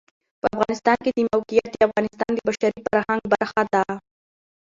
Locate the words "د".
0.41-0.43, 1.03-1.07, 1.73-1.77, 2.35-2.39